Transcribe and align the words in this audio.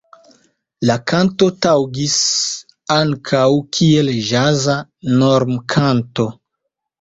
La 0.89 0.93
kanto 1.11 1.49
taŭgis 1.65 2.15
ankaŭ 2.95 3.43
kiel 3.79 4.11
ĵaza 4.31 4.79
normkanto. 5.21 6.29